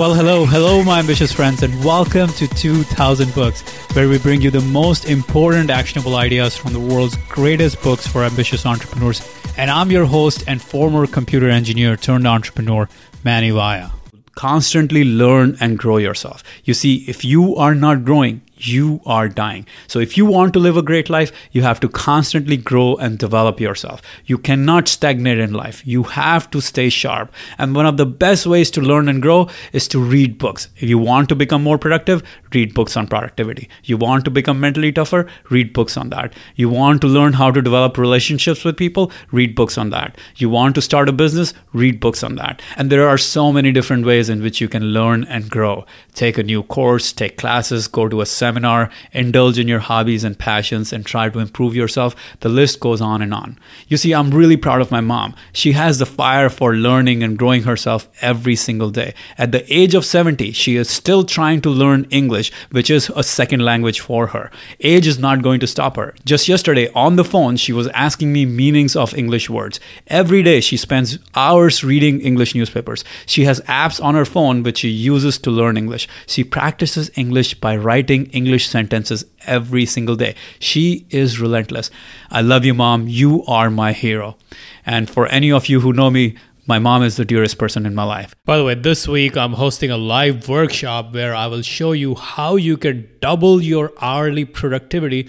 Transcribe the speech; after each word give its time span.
Well, 0.00 0.14
hello, 0.14 0.46
hello, 0.46 0.82
my 0.82 0.98
ambitious 0.98 1.30
friends, 1.30 1.62
and 1.62 1.84
welcome 1.84 2.30
to 2.30 2.48
2000 2.48 3.34
Books, 3.34 3.60
where 3.94 4.08
we 4.08 4.18
bring 4.18 4.40
you 4.40 4.50
the 4.50 4.62
most 4.62 5.04
important 5.04 5.68
actionable 5.68 6.16
ideas 6.16 6.56
from 6.56 6.72
the 6.72 6.80
world's 6.80 7.18
greatest 7.28 7.82
books 7.82 8.06
for 8.06 8.24
ambitious 8.24 8.64
entrepreneurs. 8.64 9.20
And 9.58 9.70
I'm 9.70 9.90
your 9.90 10.06
host 10.06 10.44
and 10.46 10.62
former 10.62 11.06
computer 11.06 11.50
engineer 11.50 11.98
turned 11.98 12.26
entrepreneur, 12.26 12.88
Mani 13.26 13.50
Vaya. 13.50 13.90
Constantly 14.36 15.04
learn 15.04 15.58
and 15.60 15.78
grow 15.78 15.98
yourself. 15.98 16.42
You 16.64 16.72
see, 16.72 17.04
if 17.06 17.22
you 17.22 17.56
are 17.56 17.74
not 17.74 18.06
growing, 18.06 18.40
you 18.66 19.00
are 19.06 19.28
dying. 19.28 19.66
So 19.86 19.98
if 19.98 20.16
you 20.16 20.26
want 20.26 20.52
to 20.54 20.58
live 20.58 20.76
a 20.76 20.82
great 20.82 21.10
life, 21.10 21.32
you 21.52 21.62
have 21.62 21.80
to 21.80 21.88
constantly 21.88 22.56
grow 22.56 22.96
and 22.96 23.18
develop 23.18 23.60
yourself. 23.60 24.02
You 24.26 24.38
cannot 24.38 24.88
stagnate 24.88 25.38
in 25.38 25.52
life. 25.52 25.86
You 25.86 26.04
have 26.04 26.50
to 26.50 26.60
stay 26.60 26.88
sharp. 26.88 27.32
And 27.58 27.74
one 27.74 27.86
of 27.86 27.96
the 27.96 28.06
best 28.06 28.46
ways 28.46 28.70
to 28.72 28.80
learn 28.80 29.08
and 29.08 29.22
grow 29.22 29.48
is 29.72 29.88
to 29.88 29.98
read 30.00 30.38
books. 30.38 30.68
If 30.76 30.88
you 30.88 30.98
want 30.98 31.28
to 31.28 31.34
become 31.34 31.62
more 31.62 31.78
productive, 31.78 32.22
read 32.52 32.74
books 32.74 32.96
on 32.96 33.06
productivity. 33.06 33.68
You 33.84 33.96
want 33.96 34.24
to 34.24 34.30
become 34.30 34.60
mentally 34.60 34.92
tougher, 34.92 35.26
read 35.48 35.72
books 35.72 35.96
on 35.96 36.10
that. 36.10 36.34
You 36.56 36.68
want 36.68 37.00
to 37.02 37.06
learn 37.06 37.34
how 37.34 37.50
to 37.50 37.62
develop 37.62 37.96
relationships 37.96 38.64
with 38.64 38.76
people, 38.76 39.12
read 39.30 39.54
books 39.54 39.78
on 39.78 39.90
that. 39.90 40.18
You 40.36 40.50
want 40.50 40.74
to 40.74 40.82
start 40.82 41.08
a 41.08 41.12
business, 41.12 41.54
read 41.72 42.00
books 42.00 42.22
on 42.22 42.36
that. 42.36 42.62
And 42.76 42.90
there 42.90 43.08
are 43.08 43.18
so 43.18 43.52
many 43.52 43.72
different 43.72 44.04
ways 44.04 44.28
in 44.28 44.42
which 44.42 44.60
you 44.60 44.68
can 44.68 44.92
learn 44.92 45.24
and 45.24 45.50
grow. 45.50 45.86
Take 46.14 46.38
a 46.38 46.42
new 46.42 46.62
course, 46.62 47.12
take 47.12 47.36
classes, 47.38 47.88
go 47.88 48.08
to 48.08 48.20
a 48.20 48.26
seminar 48.26 48.49
seminar, 48.50 48.90
indulge 49.12 49.60
in 49.60 49.68
your 49.68 49.78
hobbies 49.78 50.24
and 50.24 50.36
passions, 50.36 50.92
and 50.92 51.06
try 51.06 51.28
to 51.28 51.38
improve 51.38 51.76
yourself. 51.76 52.16
The 52.40 52.48
list 52.48 52.80
goes 52.80 53.00
on 53.00 53.22
and 53.22 53.32
on. 53.32 53.56
You 53.86 53.96
see, 53.96 54.12
I'm 54.12 54.30
really 54.30 54.56
proud 54.56 54.80
of 54.80 54.90
my 54.90 55.00
mom. 55.00 55.36
She 55.52 55.72
has 55.72 55.98
the 55.98 56.06
fire 56.06 56.50
for 56.50 56.74
learning 56.74 57.22
and 57.22 57.38
growing 57.38 57.62
herself 57.62 58.08
every 58.20 58.56
single 58.56 58.90
day. 58.90 59.14
At 59.38 59.52
the 59.52 59.64
age 59.72 59.94
of 59.94 60.04
70, 60.04 60.50
she 60.50 60.74
is 60.74 60.90
still 60.90 61.22
trying 61.22 61.60
to 61.60 61.70
learn 61.70 62.08
English, 62.10 62.50
which 62.72 62.90
is 62.90 63.08
a 63.14 63.22
second 63.22 63.60
language 63.64 64.00
for 64.00 64.28
her. 64.28 64.50
Age 64.80 65.06
is 65.06 65.18
not 65.20 65.42
going 65.42 65.60
to 65.60 65.68
stop 65.68 65.96
her. 65.96 66.14
Just 66.24 66.48
yesterday 66.48 66.88
on 66.92 67.14
the 67.14 67.24
phone, 67.24 67.56
she 67.56 67.72
was 67.72 67.86
asking 67.88 68.32
me 68.32 68.46
meanings 68.46 68.96
of 68.96 69.14
English 69.14 69.48
words. 69.48 69.78
Every 70.08 70.42
day, 70.42 70.60
she 70.60 70.76
spends 70.76 71.18
hours 71.36 71.84
reading 71.84 72.20
English 72.20 72.56
newspapers. 72.56 73.04
She 73.26 73.44
has 73.44 73.60
apps 73.82 74.02
on 74.02 74.16
her 74.16 74.24
phone 74.24 74.64
which 74.64 74.78
she 74.78 74.88
uses 74.88 75.38
to 75.38 75.50
learn 75.50 75.76
English. 75.76 76.08
She 76.26 76.42
practices 76.42 77.10
English 77.14 77.54
by 77.60 77.76
writing 77.76 78.26
English 78.26 78.39
sentences 78.58 79.24
every 79.46 79.86
single 79.86 80.16
day. 80.16 80.34
She 80.58 81.06
is 81.10 81.40
relentless. 81.40 81.90
I 82.30 82.40
love 82.40 82.64
you, 82.64 82.74
mom. 82.74 83.08
You 83.08 83.44
are 83.46 83.70
my 83.70 83.92
hero. 83.92 84.36
And 84.84 85.08
for 85.08 85.26
any 85.26 85.50
of 85.52 85.68
you 85.68 85.80
who 85.80 85.92
know 85.92 86.10
me, 86.10 86.36
my 86.66 86.78
mom 86.78 87.02
is 87.02 87.16
the 87.16 87.24
dearest 87.24 87.58
person 87.58 87.84
in 87.84 87.94
my 87.94 88.04
life. 88.04 88.34
By 88.44 88.56
the 88.56 88.64
way, 88.64 88.74
this 88.74 89.08
week 89.08 89.36
I'm 89.36 89.54
hosting 89.54 89.90
a 89.90 89.96
live 89.96 90.48
workshop 90.48 91.12
where 91.12 91.34
I 91.34 91.46
will 91.48 91.62
show 91.62 91.92
you 91.92 92.14
how 92.14 92.56
you 92.56 92.76
can 92.76 93.08
double 93.20 93.60
your 93.60 93.92
hourly 94.00 94.44
productivity 94.44 95.28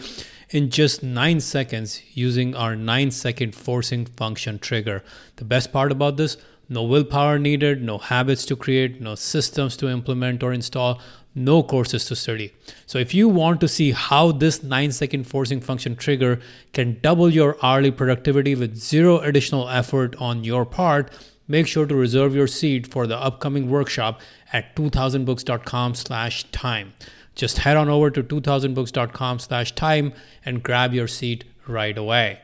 in 0.52 0.70
just 0.70 1.02
nine 1.02 1.40
seconds 1.40 2.02
using 2.14 2.54
our 2.56 2.76
nine 2.76 3.10
second 3.10 3.56
forcing 3.56 4.06
function 4.06 4.60
trigger. 4.60 5.04
The 5.38 5.46
best 5.46 5.72
part 5.72 5.92
about 5.92 6.18
this 6.18 6.38
no 6.72 6.84
willpower 6.84 7.38
needed, 7.38 7.84
no 7.84 7.98
habits 7.98 8.46
to 8.46 8.56
create, 8.56 9.02
no 9.02 9.14
systems 9.16 9.76
to 9.78 9.90
implement 9.90 10.42
or 10.42 10.54
install 10.54 11.02
no 11.36 11.64
courses 11.64 12.06
to 12.06 12.16
study. 12.16 12.54
So 12.86 12.98
if 12.98 13.14
you 13.14 13.28
want 13.28 13.60
to 13.62 13.68
see 13.68 13.92
how 13.92 14.32
this 14.32 14.64
9 14.64 14.92
second 14.92 15.26
forcing 15.26 15.62
function 15.62 15.96
trigger 15.96 16.40
can 16.74 17.00
double 17.02 17.30
your 17.30 17.58
hourly 17.62 17.92
productivity 17.92 18.56
with 18.56 18.76
zero 18.76 19.20
additional 19.20 19.70
effort 19.70 20.16
on 20.18 20.44
your 20.44 20.66
part, 20.66 21.12
make 21.48 21.68
sure 21.68 21.86
to 21.86 21.96
reserve 21.96 22.36
your 22.36 22.48
seat 22.48 22.88
for 22.88 23.06
the 23.06 23.18
upcoming 23.18 23.70
workshop 23.70 24.22
at 24.54 24.76
2000books.com 24.76 25.96
slash 25.96 26.44
time 26.52 26.94
Just 27.36 27.60
head 27.60 27.78
on 27.78 27.90
over 27.90 28.10
to 28.12 28.24
2000books.com 28.24 29.40
slash 29.40 29.74
time 29.74 30.14
and 30.46 30.64
grab 30.64 30.94
your 30.94 31.08
seat 31.08 31.44
right 31.68 31.98
away. 31.98 32.40